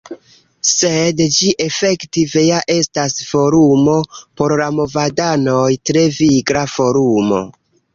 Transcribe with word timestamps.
Sed 0.69 1.21
ĝi 1.35 1.51
efektive 1.65 2.45
ja 2.47 2.63
estas 2.77 3.15
forumo 3.29 4.01
por 4.41 4.59
la 4.65 4.73
movadanoj; 4.83 5.71
tre 5.91 6.09
vigla 6.21 6.69
forumo. 6.79 7.49